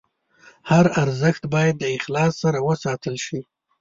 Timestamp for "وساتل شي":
2.69-3.39